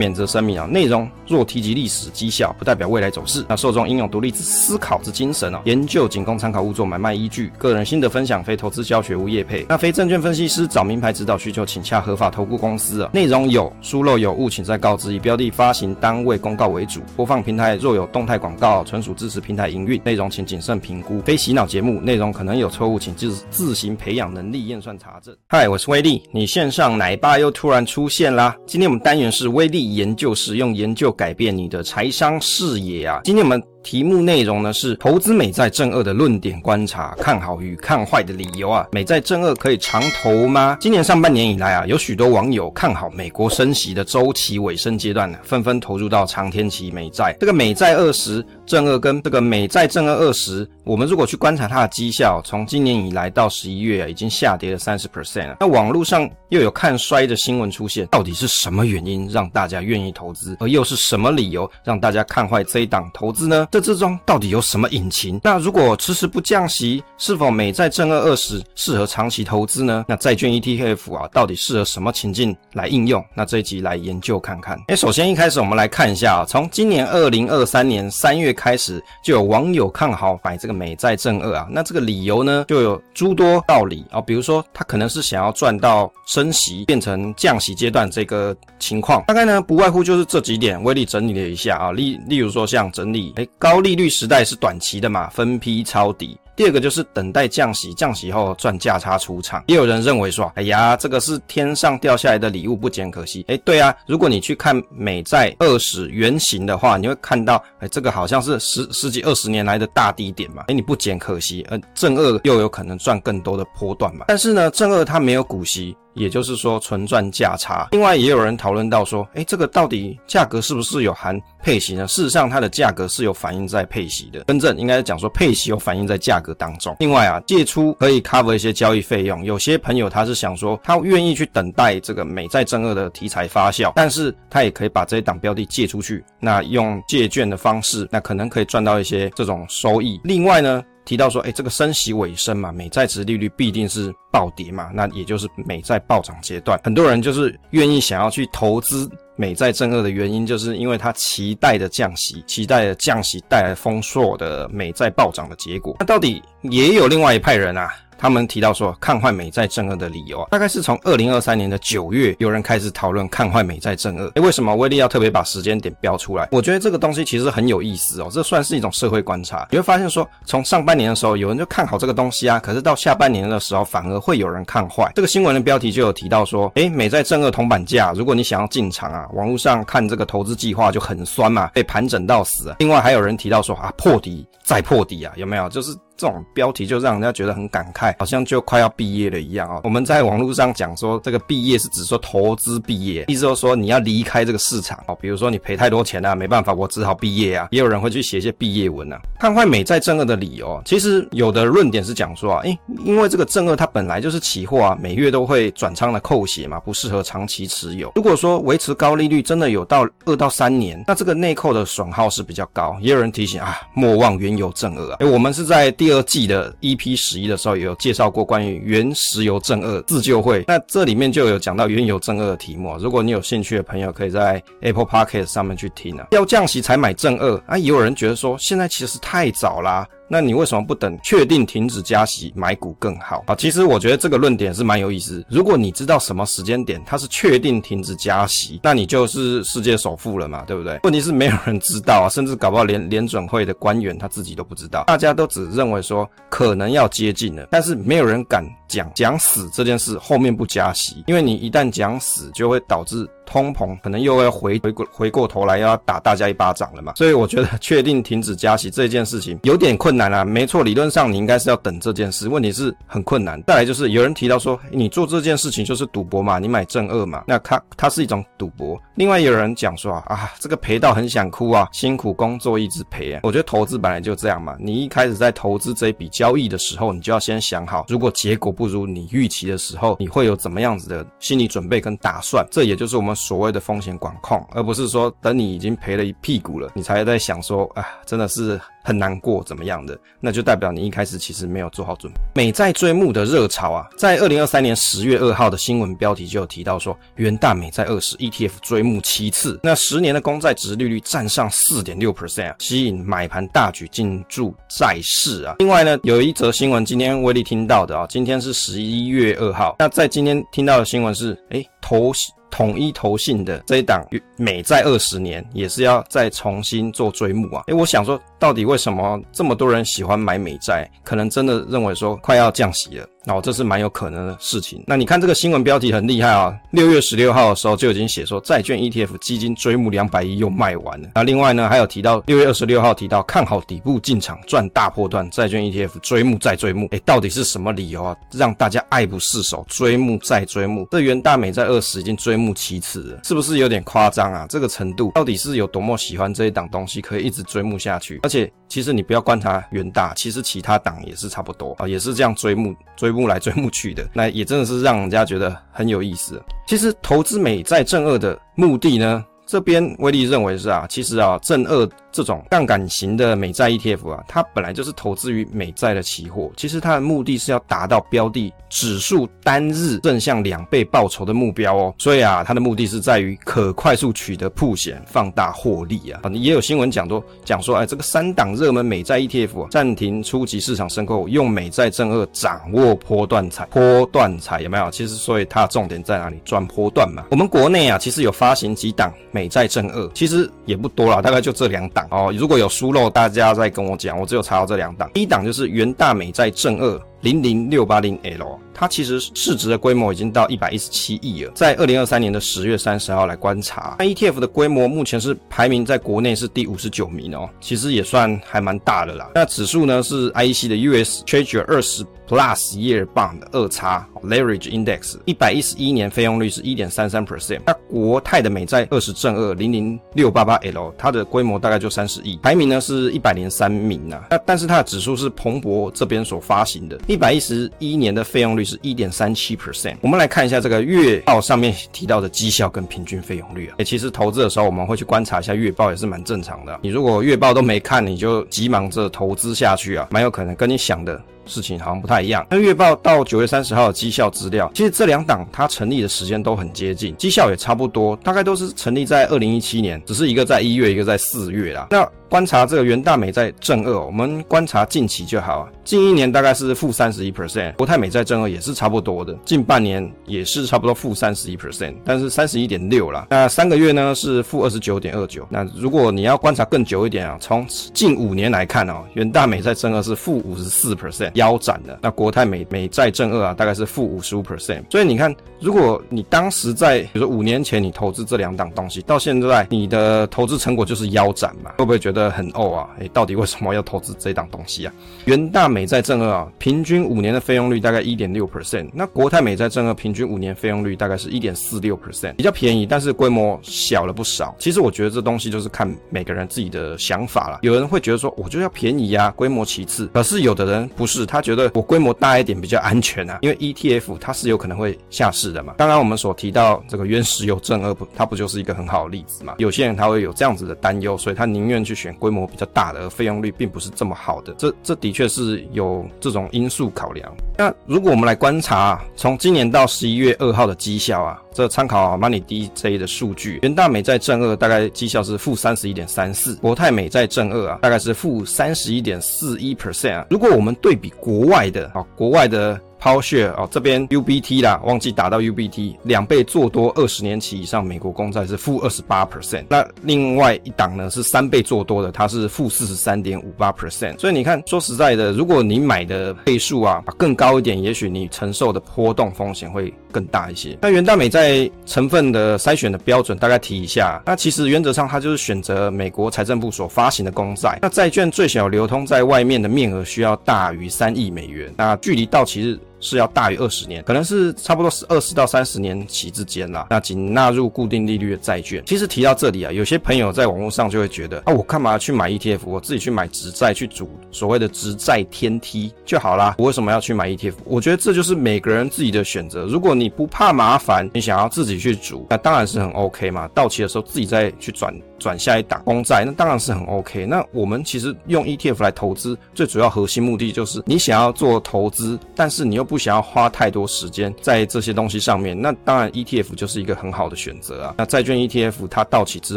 [0.00, 3.44] 免责声明啊，内容若提及历史绩效，不代表未来走势。
[3.46, 7.52] 那受众应有独立之思考之精神哦，研究仅供参考，勿作买卖依据。
[7.58, 9.66] 个人心得分享，非投资教学，无业配。
[9.68, 13.10] 那非证券分析师找名牌指导需求，请洽合法投顾公司啊。
[13.12, 15.12] 内容有疏漏有误，请再告知。
[15.12, 20.00] 以标的发行单位公告为主，播放平台若有动态广告，纯属支持平台营运。
[20.02, 25.36] 内容请谨慎评估，非洗脑节目，内容可能有错误，请自自行培养能力验算查证。
[25.48, 28.56] 嗨，我是威力，你线上奶爸又突然出现啦。
[28.66, 33.20] 今天我们单元是威力研究使，用研究改变你的财商视野啊。
[33.24, 33.62] 今天我们。
[33.82, 38.86] 题目内容呢是投资美债正二的论点观察，看好与看坏的理由啊。
[38.92, 40.76] 美债正二可以长投吗？
[40.80, 47.36] 今年上半年以来啊，有许多网友看好美国升息的周期尾声阶段呢，纷纷投入到长天期美债。
[47.40, 55.56] 这个美债二十正二跟这个美债正二二十，我们如果去观察它的绩效，从今年以来到十一月啊，已经下跌了三十 percent 了。
[55.60, 63.66] 那网络上又有看衰的新闻出现，到底是什么原因让大家愿意投资，而又是什么理由让大家看坏这一档投资呢？
[63.70, 65.40] 这之中到底有什么隐情？
[65.44, 70.04] 那如果迟迟不降息，是否美债正二二十适合长期投资呢？
[70.08, 73.24] 那债券 ETF 啊，到底适合什么情境来应用？
[73.32, 74.76] 那这一集来研究看看。
[74.88, 81.68] 哎，首先一开始我们来看一下啊，从今年二零二三年三月开始，就有网友看好买这个美债正二啊。
[81.70, 90.82] 那这个理由呢，就有诸多道理啊，比如说他可能是想要赚到升息变成降息阶段这个情况，大概呢不外乎就是这几点。
[90.82, 94.08] 威力整理了一下啊，例例如说像整理，哎，高利率。
[94.08, 96.36] 时代是短期的嘛，分批抄底。
[96.56, 99.64] 第二个就是等待降息，降息后赚价差出场。
[99.66, 103.44] 也有人认为说，哎呀，这个是天上掉下来的礼物，不捡可惜。
[103.48, 110.64] 哎，对啊，如果你去看美债二十原型的话，你会看到，哎，这个好像是十十几二十年来的大低点嘛。
[110.68, 114.26] 哎，你不捡可惜，呃，正二又有可能赚更多的波段嘛。
[114.28, 115.96] 但是呢，正二它没有股息。
[116.14, 117.86] 也就是说，纯赚价差。
[117.92, 122.06] 另外，也有人讨论到说，诶，这个到底价格是不是有含配息呢？
[122.08, 124.42] 事实上，它的价格是有反映在配息的。
[124.48, 126.96] 真正应该讲说，配息有反映在价格当中。
[126.98, 129.44] 另外啊，借出可以 cover 一些交易费用。
[129.44, 140.20] 有些朋友他是想说，他愿意去等待这个美债正二的题材发酵，但是他也可以把这一档标的借出去，那用借券的方式，那可能可以赚到一些这种收益。
[140.24, 146.80] 另外呢，提到说，诶，这个升息尾声嘛，美债值利率必定是暴跌嘛，那也就是美债暴涨阶段。
[146.84, 155.96] 很多人就是愿意想要去投资美债正二的原因，就是因为它期待的降息，期待的降息带来丰硕的美债暴涨的结果。
[155.98, 157.92] 那到底也有另外一派人啊？
[158.20, 164.30] 他们提到说，看坏美债正二的理由啊，大概是从二零二三年的九月，有人开始讨论看坏美债正二。
[164.34, 166.46] 诶，为什么威力要特别把时间点标出来？
[166.52, 169.66] 我觉得这个东西其实很有意思哦，这算是一种社会观察。
[169.70, 175.10] 你会发现说，从上半年的时候，有人就看好这个东西啊，可是到下半年的时候，反而会有人看坏。
[175.14, 182.76] 这个新闻的标题就有提到说，诶，美债正二铜板价，如果你想要进场啊，网络上看这个投资计划就很酸嘛，被盘整到死。
[182.80, 185.66] 另外还有人提到说啊，破底再破底啊，有没有？
[185.70, 185.96] 就是。
[186.20, 189.80] 这种标题就让人家觉得很感慨，好像就快要毕业了一样啊！
[189.82, 195.16] 我们在网络上讲说，这个毕业是指说投资毕业，意思就是说你要离开这个市场哦。
[195.18, 197.68] 比如说你赔太多钱啊，没办法，我只好毕业啊。
[197.70, 199.18] 也有人会去写一些毕业文啊。
[199.38, 208.12] 看坏美债正二的理由，其实有的论点是讲说啊，诶，因为这个正二它本来就是期货啊，每月都会转仓的扣血嘛，不适合长期持有。
[208.14, 212.94] 如果说维持高利率真的有到二到三年，那这个内扣的损耗是比较高。
[213.00, 215.16] 也有人提醒啊，莫忘原油正二啊。
[215.20, 216.09] 诶，我们是在第。
[216.10, 222.98] 第二季的 EP 十一的时候，也有介绍过关于原石油正二自救会，那这里面就有讲到原油正二的题目。
[222.98, 226.26] 如果你有兴趣的朋友，可以在 Apple Podcast 上面去听啊。
[226.32, 230.04] 要降息才买正二啊，也有人觉得说现在其实太早啦。
[230.32, 233.42] 那你为什么不等确定停止加息买股更好？
[233.48, 235.44] 啊，其实我觉得这个论点是蛮有意思。
[235.50, 241.00] 如果你知道什么时间点它是确定停止加息，那你就是世界首富了嘛，对不对？
[241.02, 245.02] 问题是没有人知道啊，甚至搞不好连 连准会的官员他自己都不知道。
[245.08, 253.28] 大家都只认为说可能要接近了，但是没有人敢讲讲死这件事后面不加息，因为你一旦讲死，就会导致。
[253.52, 260.44] 通膨可能又要回回过回过头来要打大家一巴掌了嘛，所以我觉得确定停止加息这件事情有点困难啊。
[260.44, 263.60] 没错，理论上你应该是要等这件事，问题是很困难。
[263.66, 268.96] 再来就是有人提到说，你做这件事情就是赌博嘛，你买正二嘛，那它它是一种赌博。
[269.16, 273.40] 另外有人讲说啊，啊这个赔到很想哭啊，辛苦工作一直赔啊。
[273.42, 282.66] 我觉得投资本来就这样嘛，你一开始在投资这一笔交易的时候，你就要先想好，如果结果不如你预期的时候，你会有怎么样子的心理准备跟打算？
[282.70, 288.80] 这也就是我们所谓的风险管控，而不是说等你已经赔了一屁股了，你才在想说，啊，真的是。
[289.02, 292.38] 很难过怎么样的，那就代表你一开始其实没有做好准备。
[292.54, 305.76] 美债追募的热潮啊，在二零二三年十月二号的新闻标题就有提到说，元大美债二十 ETF 追募七次，那十年的公债殖利率占上四点六 percent，吸引买盘大举进驻债市啊。
[305.78, 312.32] 另外呢，有一则新闻今天威力听到的啊，今天是十一月二号，那在今天听到的新闻是，诶，投。
[312.70, 314.26] 统一投信的这一档
[314.56, 317.84] 美债二十年也是要再重新做追募啊！
[317.88, 321.10] 诶，我想说，到底为什么这么多人喜欢买美债？
[321.24, 323.26] 可能真的认为说快要降息了。
[323.46, 325.02] 哦，这是蛮有可能的事情。
[325.06, 331.28] 那你看这个新闻标题很厉害啊，六月十六号的时候就已经写说债券 ETF 基金追募两百亿又卖完了。
[331.34, 337.08] 那另外呢，还有提到六月二十六号提到看好底部进场赚大波段，债券 ETF 追募再追募。
[337.12, 341.08] 诶，到底是什么理由啊，让大家爱不释手，追募再追募？
[341.10, 344.66] 这元大美在二十已经追募七次了，是不是有点夸张啊？
[344.68, 348.38] 这个程度到底是有多么喜欢这一档东西，可以一直追募下去？
[348.42, 353.30] 而且其实你不要观察远大，其实其他党也是差不多啊，也是这样追慕追。
[353.30, 356.60] 慕来追慕去的， 那也真的是让人家觉得很有意思。
[356.84, 362.08] 其实投资美债正二的目的呢，这边威力认为是啊，其实啊正二。
[362.32, 376.38] 这种杠杆型的美债 ETF 啊，它本来就是投资于美债的期货，其实它的目的是要达到标的指数单日正向两倍报酬的目标哦，所以啊，它的目的是在于可快速取得曝险，放大获利啊。
[376.40, 385.10] 反正也有新闻讲说，讲说，哎，这个三档热门美债 ETF 啊，暂停初级市场申购，用美债正二掌握波段财，波段财有没有？
[385.10, 386.60] 其实，所以它的重点在哪里？
[386.64, 387.44] 赚波段嘛。
[387.50, 392.26] 我们国内啊，其实有发行几档美美债正二，其实也不多了，大概就这两档。
[392.30, 394.40] 哦，如果有疏漏，大家再跟我讲。
[394.40, 401.72] 我只有查到这两档，第一档就是元大美债正二零零六八零 L，它其实市值的规模已经到一百一十七亿了。
[401.74, 409.50] 在二零二三年的十月三十号来观察，那 ETF 的规模目前是排名在国内是第五十九名哦，其实也算还蛮大的啦。
[409.54, 412.24] 那指数呢是 IEC 的 US Treasury 二十。
[412.50, 417.78] Plus Year Bond 二叉 Leverage Index 一百一十一年费用率是一点三三 percent。
[417.86, 424.42] 那国泰的美债二十正二零零六八八 L，它的规模大概就三十亿，排名呢是一百零三名呐。
[424.50, 430.16] 那但是它的指数是彭博这边所发行的，一百一十一年的费用率是一点三七 percent。
[430.20, 433.94] 我们来看一下这个月报上面提到的绩效跟平均费用率啊。
[433.98, 436.98] 诶，其实投资的时候我们会去观察一下月报也是蛮正常的。
[437.04, 441.40] 你如果月报都没看，你就急忙着投资下去啊，蛮有可能跟你想的。
[441.66, 442.66] 事情好像不太一样。
[442.68, 452.08] 那月报到九月三十号的绩效资料，其实这两档它成立的时间都很接近，绩效也差不多，大概都是成立在二零一七年，只是一个在一月，一个在四月啦。
[452.10, 455.88] 那观察这个元大美债正二，我们观察近期就好啊。
[456.04, 463.46] 近一年大概是负三十一 percent，国泰美债正二也是差不多的，近半年也是差不多负三十一 percent，但是三十一点六啦。
[463.50, 465.64] 那三个月呢是负二十九点二九。
[465.70, 472.18] 那如果你要观察更久一点啊，从近五年来看哦，元大美债正二是负五十四 percent，腰斩的。
[472.20, 475.04] 那国泰美美债正二啊，大概是负五十五 percent。
[475.08, 483.10] 所以你看，如果你当时在比如说五年前你投资这两档东西，到现在你的投资成果就是腰斩嘛，会不会觉得很哦啊？
[483.18, 485.12] 诶，到底为什么要投资这档东西啊？
[485.46, 486.06] 元大美。
[486.10, 489.08] 债正二啊，平均五年的费用率大概一点六 percent。
[489.14, 494.74] 那国泰美债正二平均五年费用率大概是一点四六 percent，比较便宜，但是规模小了不少。
[494.76, 497.78] 其实我觉得这东西就是看每个人自己的想法了。
[497.82, 500.26] 有人会觉得说，我就要便宜呀，规模其次。
[500.34, 505.94] 可是有的人不是，他觉得我规模大一点比较安全啊，因为 ETF 它是有可能会下市的嘛。
[505.96, 509.74] 当然，我们所提到这个原石油正二不，它不就是一个很好的例子嘛？
[509.78, 514.74] 有些人他会有这样子的担忧，所以他宁愿去选规模比较大的，而费用率并不是这么好的。
[514.78, 515.80] 这这的确是。
[515.92, 517.52] 有这种因素考量。
[517.76, 530.46] 那如果我们来观察，啊从今年到十一月二号的绩效啊，这参考 Money DJ 的数据，元大美债正二大概绩效是负三十一点三四，国泰美债正二啊，大概是负三十一点四一 percent。
[530.50, 533.00] 如果我们对比国外的啊，国外的。
[533.20, 539.84] PowerShare 哦，这边 UBT 啦，忘记打到 UBT，两倍做多二十年期以上美国公债是负二十八 percent。
[539.88, 544.38] 那另外一档呢是三倍做多的，它是负四十三点五八 percent。
[544.38, 550.96] 所以你看，说实在的，如果你买的倍数啊更高一点，也许你承受的波动风险会更大一些。
[551.02, 562.98] 那元大美在成分的筛选的标准大概提一下，那其实原则上它就是选择美国财政部所发行的公债，那债券最小流通在外面的面额需要大于三亿美元，那距离到期日。
[563.20, 567.06] 是要大于二十年，可能是差不多是二十到三十年期之间啦。
[567.10, 569.02] 那仅纳入固定利率的债券。
[569.06, 572.80] 其实提到这里啊，有些朋友在网络上就会觉得啊，我干嘛去买 ETF？
[572.84, 576.74] 我自己去买直债去组所谓的直债天梯就好啦。
[576.78, 577.74] 我为什么要去买 ETF？
[577.84, 579.84] 我觉得这就是每个人自己的选择。
[579.86, 583.68] 如果你不怕麻烦，你想要自己去组，那当然是很 OK 嘛。
[583.74, 587.46] 到期的时候自己再去转转下一档公债，那当然是很 OK。
[587.46, 595.76] 那我们其实用 ETF 来投资，最主要核心目的就是你想要做投资，但是你又不想要花太多时间在这些东西上面。
[595.76, 598.14] 那当然 ETF 就是一个很好的选择啊。
[598.16, 599.76] 那债券 ETF 它到期之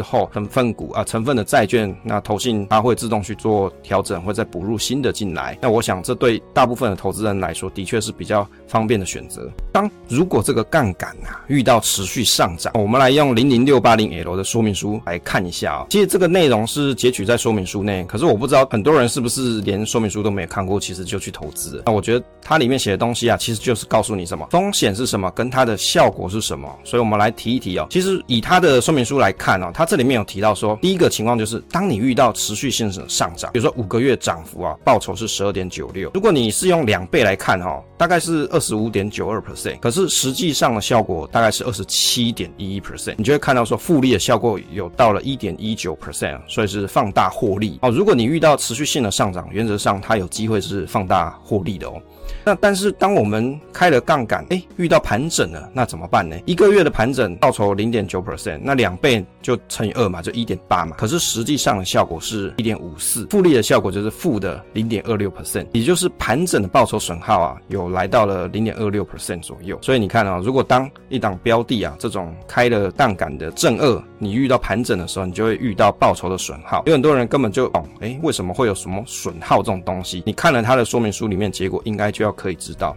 [0.00, 5.58] 后，成分股啊，成分的债券，那投信它会自动去做调整，会再补入新的进来。
[5.60, 9.50] 那我想这对大部分的投资人来说，的确是比较方便的选择。
[9.72, 15.86] 当如果这个杠杆啊遇到持续上涨，我们来用零零六八零 L 的说明书来看一下啊。
[15.90, 21.82] 其实这个内容是截取在说明书内，可是我不知道很多人是不是连说明书都没有看过，其实就去投资。
[21.84, 26.68] 那我觉得它里面写的东西啊，其实就是告诉你什么风险是什么，跟它的效果是什么。
[26.84, 27.86] 所以我们来提一提哦。
[27.90, 47.90] 其实以它的说明书来看哦，它这里面有提到说，第一个情况就是当你遇到持续性的上涨，比如说五个月涨幅啊，报酬是十二点九六，如果你是用两倍来看哈，大概是二十五点九二 percent，可是实际上的效果大概是二十七点一一 percent，你就会看到说复利的效果有到了一点一九 percent，所以是放大获利哦。
[47.90, 52.00] 如果你遇到持续性的上涨，原则上它有机会是放大获利的哦。
[52.44, 56.36] 那但是当我们开了杠杆，哎，遇到盘整了，那怎么办呢？
[56.44, 60.94] 一个月的盘整报酬零点九 percent，那两倍就乘以二嘛，就一点八嘛。
[60.98, 69.78] 可是实际上的效果是一点五四，复利的效果就是负的零点二六 percent，也就是盘整的报酬损耗啊，有来到了零点二六 percent 左右。
[69.80, 76.82] 所以你看啊，如果当一档标的啊这种开了杠杆的正二，你遇到盘整的时候，你就会遇到报酬的损耗。
[76.84, 80.22] 有很多人根本就懂，哎，为什么会有什么损耗这种东西？
[80.26, 82.33] 你看了它的说明书里面，结果应该就要。
[82.34, 82.96] 可以知道。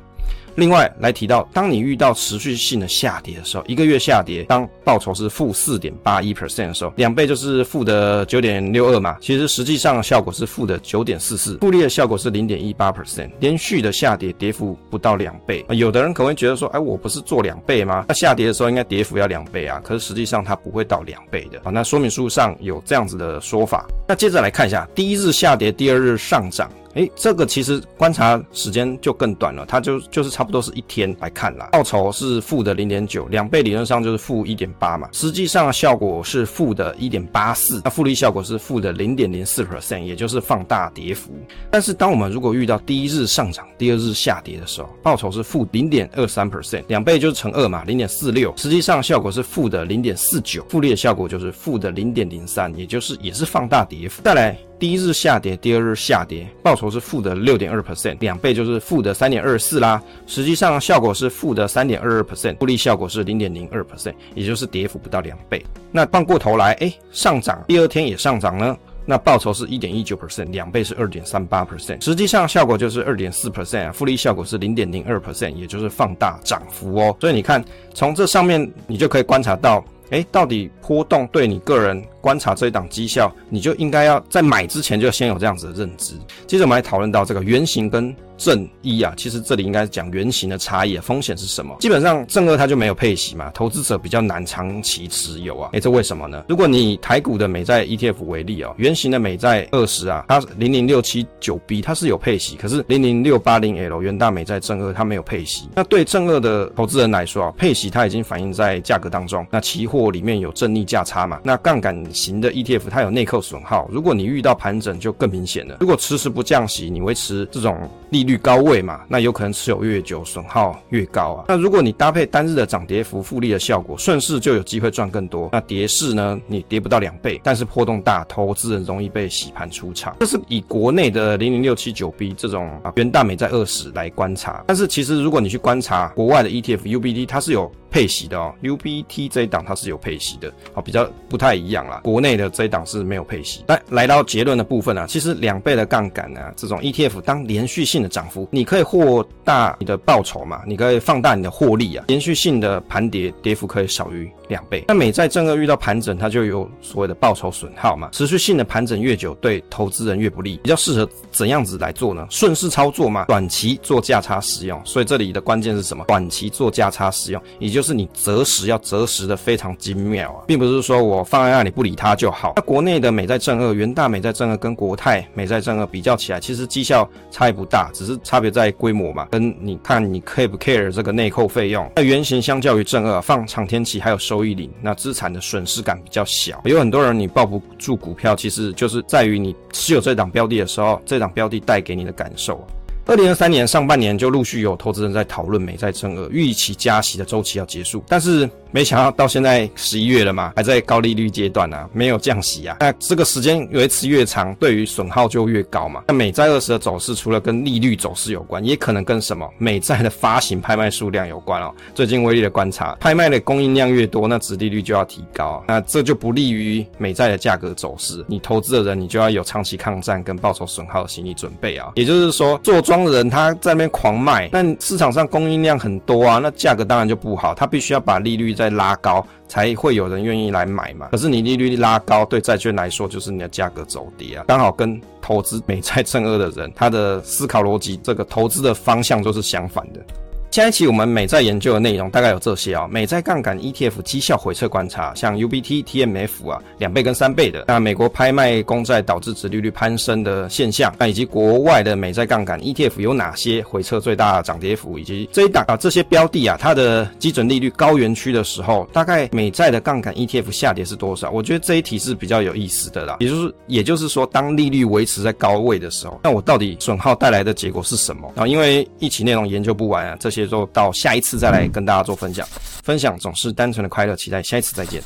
[0.56, 9.16] 另外来提到，当你遇到持续性的下跌的时候，一个月下跌，当报酬是负四点八一 percent 的时候，两倍就是负的九点六二嘛。
[9.22, 15.64] 其实实际上效果是负的九点四四，复利的效果是零点一八 percent，连续的下跌，跌幅不到两倍。
[15.70, 18.06] 有的人可能会觉得说，哎，我不是做两倍吗？
[18.08, 19.80] 那下跌的时候应该跌幅要两倍啊。
[19.84, 21.60] 可是实际上它不会到两倍的。
[21.60, 23.86] 啊，那说明书上有这样子的说法。
[24.08, 26.68] 那接着来看一下，第一日下跌，第二日上涨。
[26.98, 31.70] 诶，这个其实观察时间就更短了，它就就是差不多是一天来看啦。
[31.72, 41.32] 报酬是负的零点九，两倍理论上就是负一点八嘛，实际上效果是负的一点八四，那复利效果是负的零点零四 percent，也就是放大跌幅。
[41.70, 54.24] 但是当我们如果遇到第一日上涨，第二日下跌的时候，报酬是负零点二三 percent，两倍就是乘二嘛，零点四六，实际上效果是负的零点四九，复利的效果就是负的零点零三，也就是也是放大跌幅。
[54.24, 54.67] 再来。
[54.80, 60.00] 第一日下跌，第二日下跌，报酬是负的六点二 percent，两倍就是负的三点二四啦。
[60.28, 65.66] 实际上效果是负的三点二二 percent，复利效果是零点零二 percent，也就是跌幅不到两倍。
[65.92, 77.18] 那换过头来，哎，上涨，第二天也上涨呢，那报酬是一点一九 percent，两倍是二点三八 percent，实际上效果就是二点四 percent，复利效果是零点零二 percent，也就是放大涨幅哦。
[77.20, 77.66] 所以你看，
[77.96, 82.04] 从这上面你就可以观察到，哎，到底波动对你个人。
[82.28, 86.14] 观察这一档绩效，你就应该要在买之前就先有这样子的认知。
[86.46, 91.74] 接着我们来讨论到这个原型跟正一啊，其实这里应该讲原型的差异啊，风险是什么？
[91.80, 95.70] 基本上正二它就没有配息嘛，投资者比较难长期持有啊。
[95.72, 96.44] 诶，这为什么呢？
[96.50, 105.70] 如果你台股的美债 ETF 为例啊，原型的美债二十啊，它零零六七九 B 它是有配息，可是零零六八零 L 元大美债正二它没有配息。
[105.74, 111.98] 那对正二的投资人来说啊，配息它已经反映在价格当中，那期货里面有正逆价差嘛，那杠杆。
[112.18, 115.78] 型的 ETF 它有内扣损耗，如果你遇到盘整就更明显了。
[115.80, 121.46] 如果迟迟不降息，你维持这种利率高位嘛，那有可能持有越久损耗越高啊。
[121.48, 125.50] 那如果你搭配单日的涨跌幅复利的效果，顺势就有机会赚更多。
[125.52, 130.16] 那跌势呢，你跌不到两倍，但是波动大，投资人容易被洗盘出场。
[130.20, 137.72] 这是以国内的零零六七九 B 这种啊元大美债二十来观察，但是其实如果你去观察国外的 ETF UBD，它是有。
[137.90, 142.02] 配息的哦，UBT 这一档它是有配息的，哦，比较不太一样啦。
[142.04, 143.64] 国内的这一档是没有配息。
[143.68, 152.06] 来来到结论的部分啊，其实两倍的杠杆呢，这种 ETF 当连续性的涨幅，你可以扩大你的报酬嘛，你可以放大你的获利啊。
[152.08, 154.86] 连续性的盘跌，跌幅可以少于两倍。
[154.88, 158.10] 那美债正二遇到盘整，它就有所谓的报酬损耗嘛。
[158.12, 160.60] 持续性的盘整越久，对投资人越不利。
[160.64, 162.26] 比较适合怎样子来做呢？
[162.30, 164.82] 顺势操作嘛，短期做价差使用。
[164.86, 166.04] 所以这里的关键是什么？
[166.08, 172.54] 短期做价差使用，也就是你择时要择时的非常精妙啊，并不是说我放在那里不理它就好。
[172.56, 179.28] 那国内的美债正二、元大美债正二跟国泰美债正二比较起来，其实绩效差异不大，只是差别在规模嘛。
[179.32, 181.90] 跟你看你 care 不 care 这个内扣费用？
[181.96, 186.62] 那原型相较于正二放长天期还有收收益领，那资产的损失感比较小。
[186.66, 192.64] 有很多人你抱不住股票，其实就是在于你持有这档标的的时候，这档标的带给你的感受。
[193.08, 202.78] 二零二三年上半年就陆续有投资人在讨论美债增额，预期加息的周期要结束，但是没想到到现在十一月了嘛，还在高利率阶段啊，没有降息啊。
[202.82, 206.04] 那这个时间维持越长，对于损耗就越高嘛。
[206.08, 211.74] 那美债二十的走势，除了跟利率走势有关，也可能跟什么美债的发行拍卖数量有关哦。
[211.96, 218.24] 最近威力的观察，拍卖的供应量越多，那殖利率就要提高，那这就不利于美债的价格走势。
[218.28, 221.92] 你投资的人，你就要有长期抗战跟报酬损耗的心理准备啊。
[221.96, 222.98] 也就是说，做庄。
[222.98, 227.54] 的人他在那边狂卖，但市场上供应量很多啊，那价格当然就不好。
[227.54, 231.08] 他必须要把利率再拉高，才会有人愿意来买嘛。
[231.12, 240.02] 可是你利率拉高，对债券来说就是你的价格走低啊，刚好跟投资美债正二的人他的思考逻辑，这个投资的方向就是相反的。
[240.50, 261.30] 下一期我们美债研究的内容大概有这些啊、哦，美债杠杆 ETF 绩效回撤观察，像 UBT、TMF 啊，两倍跟三倍的，那美国拍卖公债导致殖利率攀升的现象，那以及国外的美债杠杆 ETF 有哪些回撤最大涨跌幅，以及这一档啊这些标的啊，它的基准利率高原区的时候，大概美债的杠杆 ETF 下跌是多少？
[261.30, 268.32] 我觉得这一题是比较有意思的啦，也就是也就是说，当利率维持在高位的时候，那我到底损耗带来的结果是什么？
[268.34, 270.37] 然后因为一期内容研究不完啊，这些。
[270.46, 272.46] 就到下一次再来跟大家做分享，
[272.84, 275.02] 分享总是单纯的快乐，期待下一次再见。